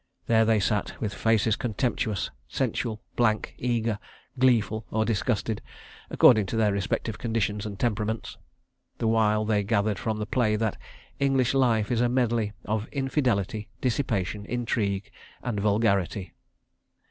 There 0.25 0.45
they 0.45 0.59
sat, 0.59 0.99
with 0.99 1.13
faces 1.13 1.55
contemptuous, 1.55 2.31
sensual, 2.47 3.03
blank, 3.15 3.53
eager, 3.59 3.99
gleeful 4.39 4.83
or 4.89 5.05
disgusted, 5.05 5.61
according 6.09 6.47
to 6.47 6.55
their 6.57 6.71
respective 6.73 7.19
conditions 7.19 7.67
and 7.67 7.77
temperaments—the 7.79 9.07
while 9.07 9.45
they 9.45 9.61
gathered 9.63 9.99
from 9.99 10.17
the 10.17 10.25
play 10.25 10.55
that 10.55 10.75
English 11.19 11.53
life 11.53 11.91
is 11.91 12.01
a 12.01 12.09
medley 12.09 12.51
of 12.65 12.87
infidelity, 12.87 13.69
dissipation, 13.79 14.43
intrigue 14.47 15.11
and 15.43 15.59
vulgarity. 15.59 16.33